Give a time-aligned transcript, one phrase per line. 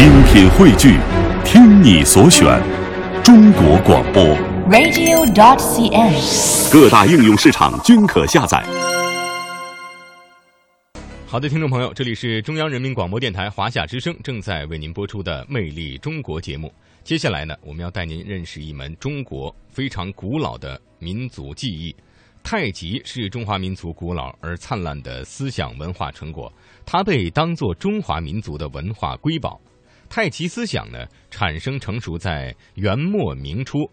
[0.00, 0.98] 精品汇聚，
[1.44, 2.58] 听你所选，
[3.22, 4.24] 中国广播。
[4.70, 6.72] radio.dot.cn，。
[6.72, 8.64] 各大应用市场均可下载。
[11.26, 16.72] 好的，听众朋友，这里是中央人民广播电台华夏之声正在为您播出的《魅力中国》节目。
[17.04, 21.94] 接下来呢，我们要带您认识一门中国非常古老的民族技艺。
[22.42, 26.50] 太极是中华民族古老而灿烂的思想文化成果，
[26.86, 29.60] 它被当作中华民族的文化瑰宝。
[30.10, 33.88] 太极思想呢，产生成熟在元末明初。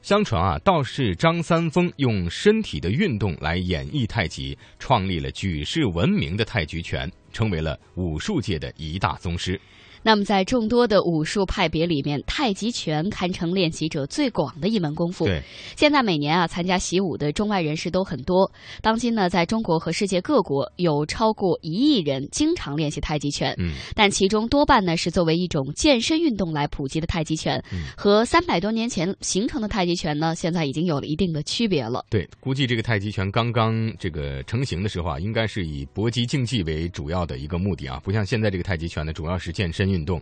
[0.00, 9.60] 相传啊，道士张三丰用身体的运动来演绎太极，创立了举世闻名的太极拳，成为了武术界的一大宗师。
[10.02, 15.26] 那么，在众多的武术派别里面，太极拳堪称练习者最广的一门功夫。
[15.26, 15.42] 对，
[15.76, 18.50] 现在每年啊，参加习武的中外人士都很多。
[18.80, 23.54] 当今呢，在中国和世界各国有超过一亿人经常练习太极拳。
[23.58, 32.04] 嗯，但其中多半呢是作为一种健身运动来普及的太极拳，嗯和三百多年前形成的太极拳呢，现在已经有了一定的区别了。
[32.08, 40.20] 对，估计这个太极拳刚刚这个成型的时候啊，应该是以搏击竞技为主要的一个目的啊，不像现在这个太极拳呢，主要是健身运动。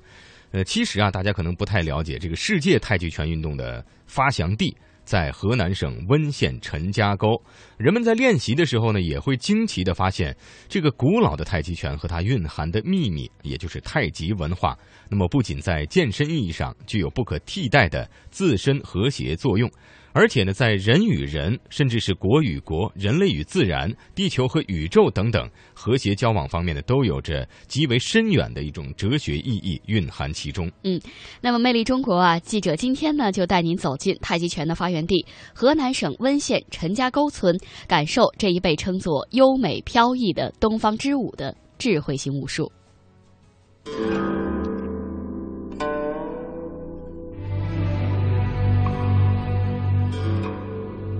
[0.50, 7.40] 呃，其实啊，大家可能不太了解这个世界太极拳运动的发祥地在河南省温县陈家沟。
[7.78, 10.36] 人们在练习的时候呢，也会惊奇的发现，
[10.68, 14.76] 这个古老的太极拳和它蕴含的秘密，也就是太极文化。
[15.08, 19.70] 那么，不仅在健身意义上具有不可替代的自身和谐作用。
[20.14, 30.68] 而且呢，在人与人，甚至是国与国、人类与自然、地球和宇宙等等和谐交往方面呢，都有着极为深远的一种哲学意义蕴含其中。
[30.82, 31.00] 嗯
[31.40, 42.70] 那么，魅力中国啊，记者今天呢就带您走进太极拳的发源地河南省温县陈家沟村，感受这一被称作优美飘逸的东方之舞的智慧型武术。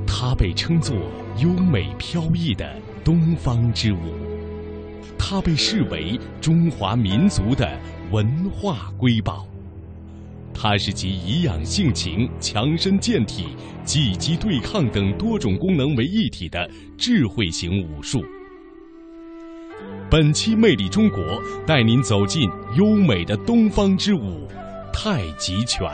[0.06, 0.96] 它被称作
[1.38, 2.74] 优美飘逸的
[3.04, 3.98] 东方之舞，
[5.16, 7.78] 它被视为中华民族的
[8.10, 9.46] 文化瑰宝。
[10.52, 13.46] 它是集颐养性情、强身健体、
[13.84, 18.24] 积极对抗等多种功能为一体的智慧型武术。
[20.10, 21.18] 本期《魅力中国》
[21.66, 24.48] 带您走进优美的东方之舞——
[24.92, 25.86] 太极拳。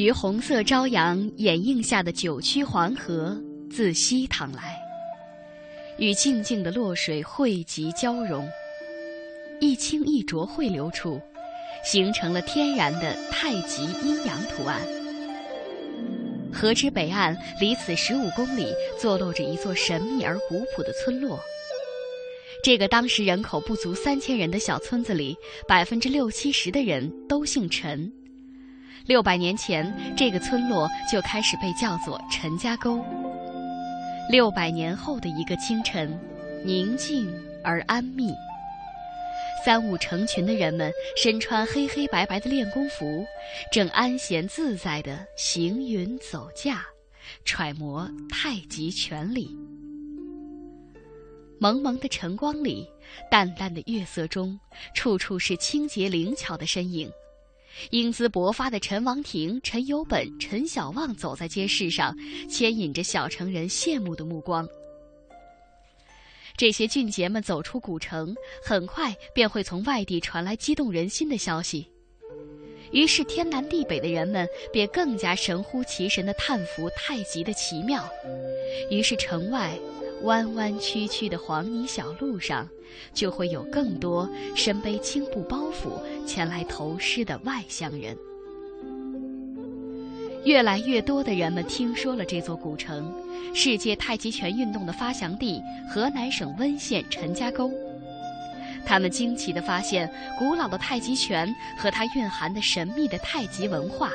[0.00, 3.38] 橘红色朝阳掩映下的九曲黄河
[3.70, 4.74] 自西淌来，
[5.98, 8.48] 与静静的洛水汇集交融，
[9.60, 11.20] 一清一浊汇流处，
[11.84, 14.80] 形成了天然的太极阴阳图案。
[16.50, 21.38] 河之北岸，离此十五公里，坐落着一座神秘而古朴的村落。
[22.64, 25.36] 这个当时人口不足三千人的小村子里，
[25.68, 28.10] 百分之六七十的人都姓陈。
[29.06, 33.04] 六百年前，这个村落就开始被叫做陈家沟。
[34.30, 36.18] 六百年后的一个清晨，
[36.64, 37.32] 宁静
[37.64, 38.32] 而安谧。
[39.64, 43.24] 三五成群的人们身穿黑黑白白的练功服，
[43.72, 46.84] 正安闲自在地行云走驾，
[47.44, 49.56] 揣摩太极拳理。
[51.58, 52.88] 蒙蒙的晨光里，
[53.30, 54.58] 淡淡的月色中，
[54.94, 57.10] 处处是清洁灵巧的身影。
[57.90, 62.16] 英姿勃发的陈王庭、陈有本、陈小旺走在街市上，
[62.48, 64.68] 牵引着小城人羡慕的目光。
[66.56, 71.90] 这些俊杰们走出古城，很快便会从外地传来激动人心的消息。
[72.92, 78.06] 于是，天南地北的人们便更加神乎其神地叹服太极的奇妙。
[78.90, 79.78] 于是，城外
[80.22, 82.68] 弯弯曲曲的黄泥小路上，
[83.14, 88.16] 就会有更多身背青布包袱前来投师的外乡人。
[90.44, 93.14] 越来越多的人们听说了这座古城，
[93.54, 95.60] 世界太极拳运动的发祥地
[95.92, 97.70] 河南省温县陈家沟。
[98.86, 104.10] 他们惊奇地发现，古老的太极拳和它蕴含的神秘的太极文化，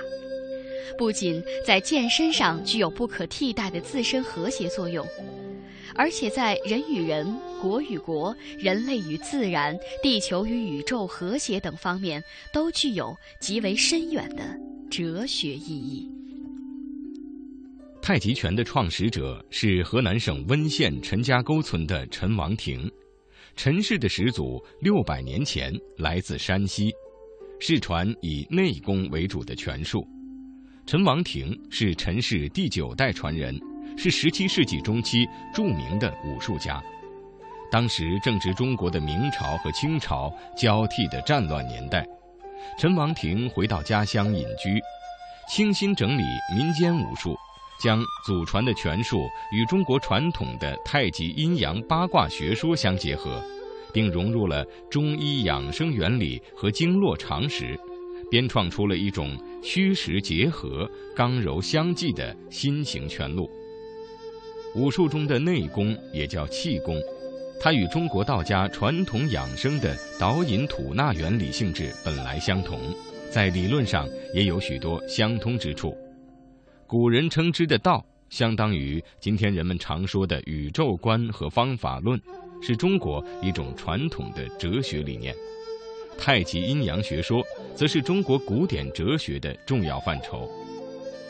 [0.98, 5.06] 不仅在健身上具有不可替代的自身和谐作用，
[5.98, 7.26] 而且在人与人、
[7.62, 12.22] 国与国、人类与自然、地球与宇宙和谐等方面，
[12.54, 14.60] 都具有极为深远的
[14.92, 16.12] 哲学意义。
[18.02, 22.92] 太极拳的创始者是河南省温县陈家沟村的陈王庭，
[23.56, 26.92] 陈氏的始祖六百年前来自山西，
[27.60, 30.06] 世传以内功为主的拳术。
[30.86, 33.60] 陈王庭是陈氏第九代传人。
[33.98, 36.82] 是十七世纪中期著名的武术家，
[37.72, 42.06] 当时正值中国的明朝和清朝交替的战乱年代，
[42.78, 44.80] 陈王庭回到家乡隐居，
[45.50, 46.24] 倾心整理
[46.56, 47.36] 民间武术，
[47.80, 53.42] 将祖传的拳术与中国传统的太极阴阳八卦学说相结合，
[53.94, 57.80] 并融入了中医养生原理和经络常识，
[58.30, 63.50] 编创出了一种虚实结合、刚柔相济的新型拳路。
[64.76, 67.02] 武术中的内功也叫气功，
[67.62, 72.78] 它与中国道家传统养生的导引吐纳原理性质本来相同，
[73.32, 75.98] 在理论上也有许多相通之处。
[76.86, 82.20] 古人称之的道，相当于今天人们常说的宇宙观和方法论，
[82.62, 85.34] 是中国一种传统的哲学理念。
[86.18, 87.42] 太极阴阳学说，
[87.74, 90.50] 则是中国古典哲学的重要范畴。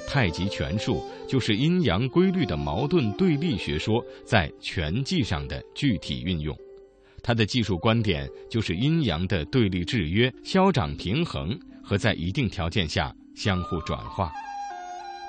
[0.08, 6.56] 太极拳术就是阴阳规律的矛盾对立学说在拳技上的具体运用，
[7.24, 14.32] 它的技术观点就是阴阳的对立制约、消长平衡和在一定条件下相互转化。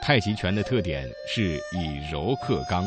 [0.03, 2.87] 太极拳的特点是以柔克刚，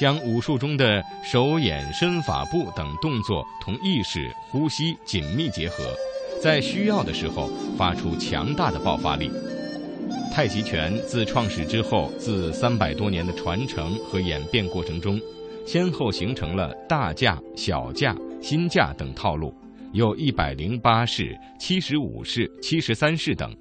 [0.00, 5.94] 将武术中的手眼身法步等动作同意识、呼吸紧密结合，
[6.42, 9.30] 在需要的时候发出强大的爆发力。
[10.32, 15.20] 太极拳自创始之后，自三百多年的传承和演变过程中，
[15.66, 19.52] 先后形成了大架、小架、新架等套路，
[19.92, 23.52] 有一百零八式、七十五式、七十三式等。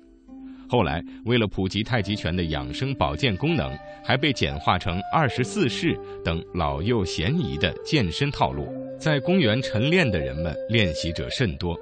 [0.69, 8.67] 后来，为了普及太极拳的养生保健功能，还被简化成二十四式等老幼咸宜的健身套路。
[8.99, 11.75] 在公园晨练的人们，练习者甚多。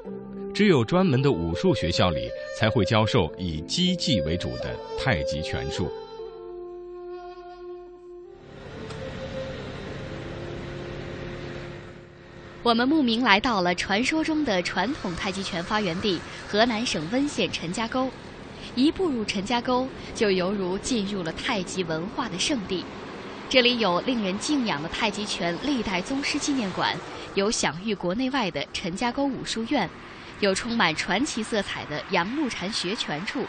[0.56, 5.92] 只有专门的武术学校里才会教授以击技为主的太极拳术。
[12.64, 18.10] 我们慕名来到了传说中的传统太极拳发源地河南省温县陈家沟，
[18.76, 19.86] 一步入陈家沟，
[20.16, 22.86] 就犹如进入了太极文化的圣地。
[23.50, 26.98] 这里有令人敬仰的太极拳历代宗师纪念馆，
[27.34, 29.90] 有享誉国内外的陈家沟武术院。
[30.46, 33.44] 有充满传奇色彩的杨慕禅学拳处。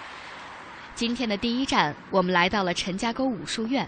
[0.94, 3.86] 今天的第一站，我们来到了陈家沟武术院。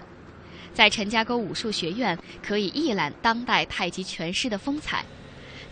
[0.74, 5.02] 在陈家沟武术学院，可以一览当代太极拳师的风采。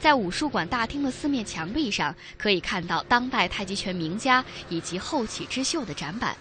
[0.01, 6.35] 在武术馆大厅的四面墙壁上，可以看到当代太极拳名家以及后起之秀的展板。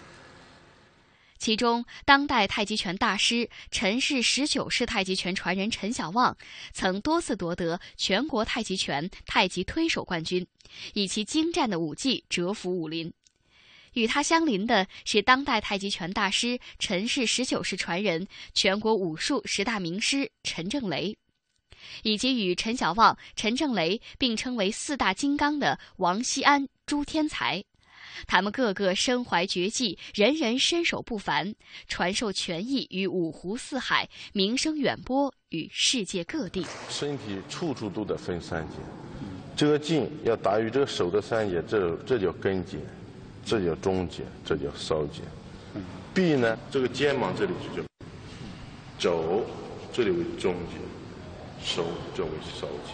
[1.38, 6.36] 其中，当代太极拳大师陈氏十九式太极拳传人陈小旺，
[6.72, 10.46] 曾多次夺得全国太极拳太极推手冠军，
[10.94, 13.12] 以其精湛的武技折服武林。
[13.92, 21.16] 与他相邻的是当代太极拳大师陈氏十九式传人、全国武术十大名师陈正雷，
[22.02, 27.64] 以及与陈小旺、陈正雷并称为四大金刚的王锡安、朱天才。
[28.26, 31.54] 他们个个身怀绝技，人人身手不凡，
[31.88, 36.66] 传授拳艺于五湖四海，名声远播于世界各地。
[36.88, 38.74] 身体处处都得分三节，
[39.54, 42.78] 这个劲要达于这个手的三节，这这叫根节，
[43.44, 45.20] 这叫中节，这叫梢节。
[46.14, 47.88] 臂呢，这个肩膀这里就叫
[48.98, 49.44] 肘，
[49.92, 50.78] 这里为中节，
[51.62, 51.84] 手
[52.14, 52.92] 这为梢节。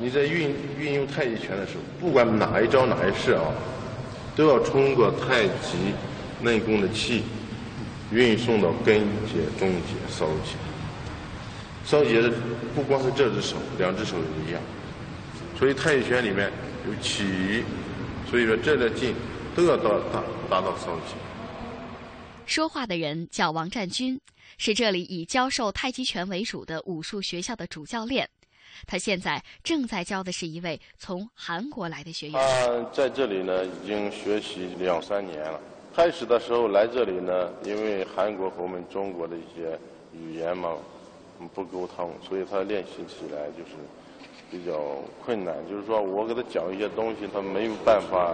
[0.00, 3.52] 你在运运用太极拳的时候，不管哪一招哪一式啊。
[4.38, 5.92] 都要通过太极
[6.40, 7.24] 内功的气
[8.12, 10.54] 运送到根节、中节、梢节。
[11.84, 12.32] 梢节的
[12.72, 14.62] 不光是这只手，两只手也一样。
[15.58, 16.52] 所以太极拳里面
[16.86, 17.64] 有起，
[18.30, 19.12] 所以说这个劲
[19.56, 21.16] 都要到达达到梢节。
[22.46, 24.20] 说话的人叫王占军，
[24.56, 28.30] 是这里以教授太极拳为主的武术学校的主教练。
[28.86, 32.34] 他现在正在教的是一位从韩国来的学员。
[32.34, 35.60] 他在这里呢，已经学习两三年了。
[35.94, 39.78] 开始的时候来这里呢，因为韩国和我们中国的一些
[40.12, 40.74] 语言嘛
[41.54, 43.74] 不沟通，所以他练习起来就是
[44.50, 44.78] 比较
[45.24, 45.54] 困难。
[45.68, 48.32] 就是说我给他讲一些东西，他没有办法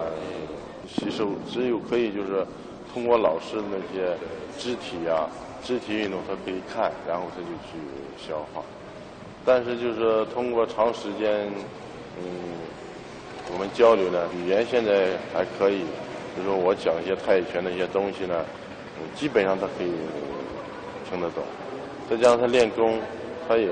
[0.89, 2.47] 吸收，只有可以就是
[2.93, 4.15] 通过老师那些
[4.59, 5.29] 肢体啊、
[5.63, 8.63] 肢体运动，他可以看，然后他就去消化。
[9.45, 11.51] 但是就是通过长时间，
[12.19, 12.25] 嗯，
[13.53, 15.81] 我们交流呢，语言现在还可以，
[16.35, 18.45] 就是说我讲一些太极拳的一些东西呢，
[19.15, 19.93] 基本上他可以
[21.11, 21.45] 听得懂。
[22.09, 23.01] 再加上他练功，
[23.49, 23.69] 他也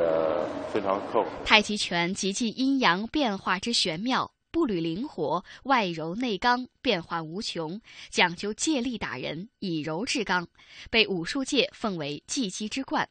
[0.73, 1.29] 非常刻苦。
[1.45, 4.31] 太极拳极尽阴阳变化之玄妙。
[4.50, 10.47] 步履灵活，外柔内刚，变化无穷，讲究借力打人，以柔制刚，
[10.91, 13.09] 被武术界奉为技击之冠。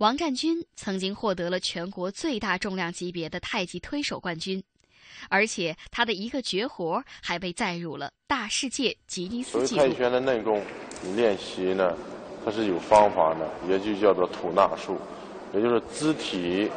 [0.00, 4.62] 王占军曾经获得了全国最大重量级别的太极推手冠军，
[5.28, 9.82] 而且他的一个绝活还被载入了大世界吉尼斯纪录。
[9.82, 10.62] 太极拳的内功，
[11.02, 11.94] 你练习呢，
[12.42, 14.96] 它是有方法的，也就叫做吐纳术，
[15.52, 16.70] 也就是肢体、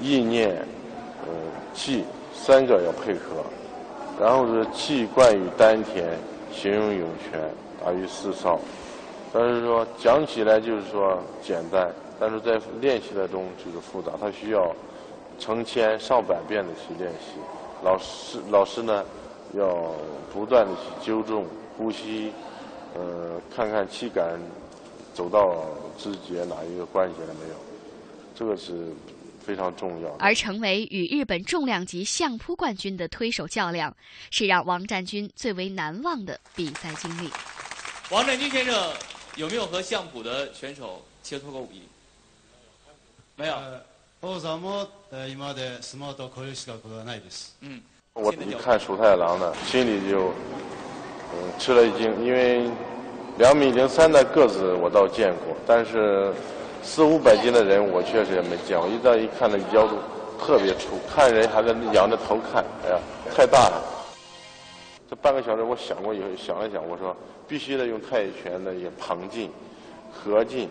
[0.00, 0.50] 意念、
[1.26, 1.34] 呃
[1.74, 2.04] 气。
[2.32, 3.44] 三个要配合，
[4.20, 6.16] 然后是气贯于丹田，
[6.52, 8.60] 形容涌泉，达于四少。
[9.34, 14.72] 但是说讲起来就是说简单，但是在练习的中就是复杂，它需要
[15.40, 17.34] 成千上百遍的去练习。
[17.82, 19.04] 老师老师呢
[19.54, 19.92] 要
[20.32, 21.44] 不断的去纠正
[21.76, 22.32] 呼吸，
[22.94, 24.38] 呃，看看气感
[25.12, 25.66] 走到
[25.98, 27.56] 肢节哪一个关节了没有，
[28.34, 28.88] 这个是。
[29.44, 30.08] 非常重要。
[30.20, 33.94] 而成为与日本重量级相扑冠军的推手较量，
[34.30, 37.28] 是让王占军最为难忘的比赛经历。
[38.10, 38.74] 王占军先生
[39.35, 41.83] 有没有和相扑的选手切磋过武艺？
[43.35, 43.55] 没有。
[44.21, 44.87] 王さも
[45.27, 47.55] 今まで相撲と交流したことはないです。
[47.61, 47.81] 嗯，
[48.13, 50.33] 我一看蜀太郎呢，心里就
[51.33, 52.69] 嗯吃了一惊，因为
[53.37, 56.33] 两米零三的个子我倒见过，但是。
[56.81, 58.87] 四五百斤的人，我确实也没见过。
[58.87, 59.97] 一到一看，那腰都
[60.39, 62.99] 特别粗，看人还在仰着头看，哎呀，
[63.35, 63.83] 太大了。
[65.16, 67.16] 半个小时，我想过以后，想了想，我说
[67.46, 69.50] 必须得用太极拳的一些旁劲、
[70.12, 70.68] 合劲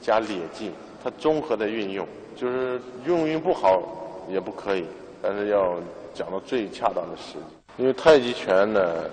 [0.00, 2.06] 加咧劲，它综合的运用，
[2.36, 3.82] 就是用运不好
[4.28, 4.84] 也不可以，
[5.22, 5.80] 但是要
[6.14, 7.56] 讲到最恰当的时机。
[7.76, 9.04] 因为太极拳呢，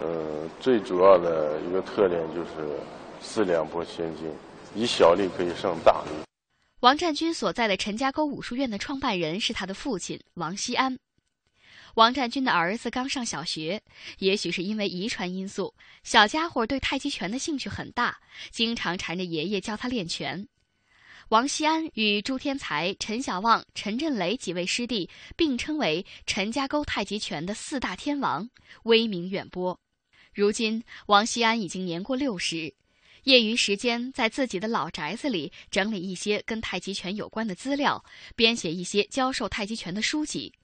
[0.00, 2.68] 呃，最主要的一个特点就是
[3.20, 4.30] 四两拨千斤。
[4.74, 6.10] 以小力可以胜大力。
[6.80, 10.96] 王占军所在的陈家沟武术院的创办人是他的父亲王锡安。
[11.98, 13.82] 王占军的儿子刚上小学，
[14.20, 15.74] 也许是因为遗传因素，
[16.04, 18.20] 小家伙对太极拳的兴趣很大，
[18.52, 20.46] 经常缠着爷爷教他练拳。
[21.30, 28.48] 王锡安与朱天才、陈小旺、陈振雷几位师弟并称为陈家沟太极拳的四大天王，
[28.84, 29.80] 威名远播。
[30.32, 32.72] 如今，王锡安已经年过六十。
[33.24, 38.04] 业余时间，在自己的老宅子里整理一些跟太极拳有关的资料，
[38.36, 40.54] 编写一些教授太极拳的书籍。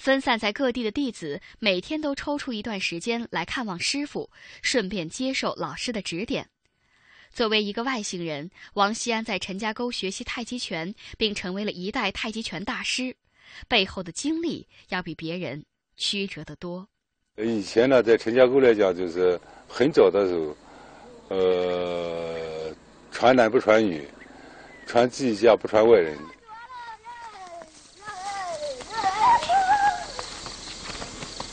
[0.00, 4.30] 分散在各地的弟子每天都抽出一段时间来看望师傅，
[4.62, 6.48] 顺便接受老师的指点。
[7.34, 13.14] 作为一个外姓人，王锡安在陈家沟学习太极拳，并成为了一代太极拳大师，
[13.68, 15.62] 背后的经历要比别人
[15.98, 16.88] 曲折得多。
[17.36, 19.38] 以前呢，在陈家沟来讲，就是
[19.68, 20.56] 很早的时候。
[21.28, 22.74] 呃，
[23.12, 24.04] 传男不传女，
[24.86, 26.18] 传自己家不传外人。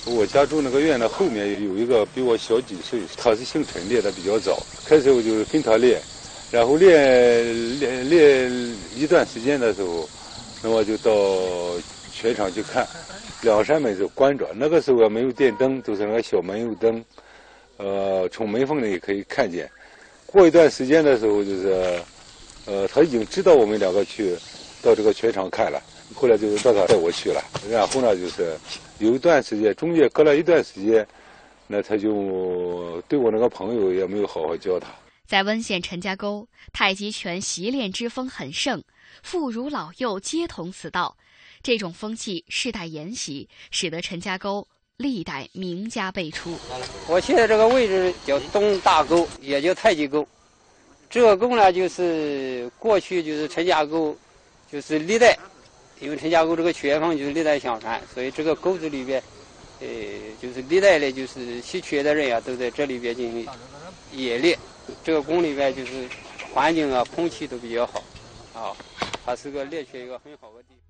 [0.09, 4.57] 我家住那个院的后面有一个比我小几岁，他是姓陈练的比较早。
[4.85, 6.01] 开始我就跟他练，
[6.49, 10.07] 然后练练练一段时间的时候，
[10.63, 11.11] 那么就到
[12.13, 12.87] 全场去看，
[13.41, 17.03] 两扇门是关着，那个时候没有电灯，都是那个小煤油灯。
[17.77, 19.69] 呃，从门缝里可以看见。
[20.25, 22.01] 过一段时间的时候，就是，
[22.65, 24.35] 呃，他已经知道我们两个去
[24.81, 25.81] 到这个拳场看了。
[26.15, 27.43] 后来就是让他带我去了。
[27.69, 28.57] 然后呢，就是
[28.99, 31.07] 有一段时间，中间隔了一段时间，
[31.67, 34.87] 那他就对我那个朋友也没有好好教他。
[35.25, 38.83] 在温县陈家沟，太极拳习练之风很盛，
[39.21, 41.15] 妇孺老幼皆同此道。
[41.61, 44.67] 这种风气世代沿袭，使得陈家沟。
[44.97, 46.57] 历代名家辈出。
[47.07, 50.27] 我现在这个位置叫东大沟，也叫太极沟。
[51.07, 54.17] 这个沟呢，就是过去就是陈家沟，
[54.71, 55.37] 就是历代，
[55.99, 59.21] 因为陈家沟这个拳风就是历代相传，所以这个沟子里边，
[59.79, 59.87] 呃，
[60.39, 63.49] 就是历代的，就是稀缺的人呀，都在这里边进行
[64.11, 64.57] 冶炼。
[65.03, 66.09] 这个宫里边就是
[66.49, 68.05] 环境啊，空气都比较好，
[68.53, 68.77] 啊，
[69.25, 70.86] 它是个猎取一个很好的地方。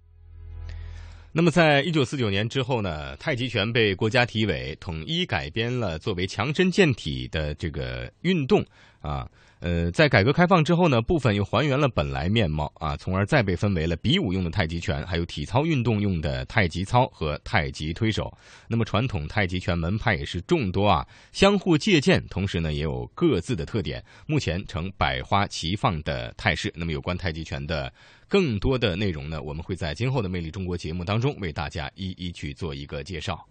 [1.32, 8.66] 那么，在一九四九年之后呢，太极拳被国家体委统一改编了，作为强身健体的这个运动
[9.02, 9.30] 啊。
[9.60, 18.32] 呃，在改革开放之后呢，部分又还原了本来面貌啊，从而再被分为了比武用的太极拳，还有体操运动用的太极操和太极推手。
[18.68, 26.72] 那么传统太极拳门派也是众多啊，相互借鉴，同时呢也有各自的特点，目前呈百花齐放的态势。
[26.76, 27.92] 那么有关太极拳的
[28.28, 33.48] 更多的内容呢，我们会在今后的《魅力中国》节目当中为大家一一去做一个介绍。